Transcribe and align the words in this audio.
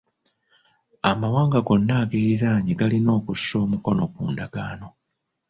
Amawanga 1.11 1.59
gonna 1.67 1.93
ageeriraanye 2.03 2.73
galina 2.79 3.11
okusa 3.19 3.53
omukono 3.65 4.03
ku 4.13 4.21
ndagaano. 4.31 4.87